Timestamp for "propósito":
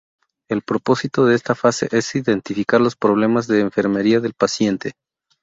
0.63-1.27